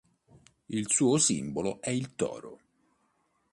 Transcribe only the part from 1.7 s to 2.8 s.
è il toro.